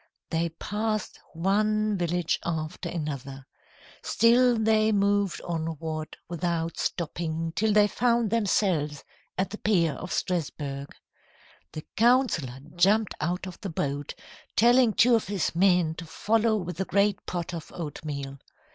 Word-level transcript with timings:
"They 0.31 0.49
passed 0.49 1.19
one 1.33 1.95
village 1.95 2.39
after 2.43 2.89
another. 2.89 3.45
Still 4.01 4.57
they 4.57 4.91
moved 4.91 5.41
onward 5.43 6.17
without 6.27 6.79
stopping, 6.79 7.53
till 7.55 7.71
they 7.71 7.87
found 7.87 8.31
themselves 8.31 9.03
at 9.37 9.51
the 9.51 9.59
pier 9.59 9.93
of 9.93 10.11
Strasburg. 10.11 10.89
"The 11.73 11.85
councillor 11.95 12.61
jumped 12.75 13.13
out 13.21 13.45
of 13.45 13.61
the 13.61 13.69
boat, 13.69 14.15
telling 14.55 14.93
two 14.93 15.13
of 15.13 15.27
his 15.27 15.53
men 15.53 15.93
to 15.99 16.05
follow 16.05 16.55
with 16.57 16.77
the 16.77 16.85
great 16.85 17.23
pot 17.27 17.53
of 17.53 17.71
oatmeal. 17.71 18.39